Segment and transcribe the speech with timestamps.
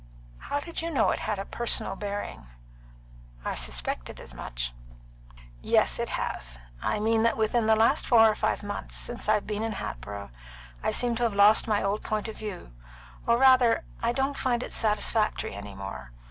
[0.39, 2.47] "How did you know it had a personal bearing?"
[3.45, 4.73] "I suspected as much."
[5.61, 6.57] "Yes, it has.
[6.81, 10.31] I mean that within the last four or five months since I've been in Hatboro'
[10.81, 12.71] I seem to have lost my old point of view;
[13.27, 16.11] or, rather, I don't find it satisfactory any more.